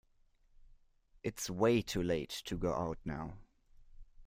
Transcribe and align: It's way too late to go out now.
It's 1.21 1.47
way 1.47 1.83
too 1.83 2.01
late 2.01 2.31
to 2.45 2.57
go 2.57 2.73
out 2.73 2.97
now. 3.05 3.37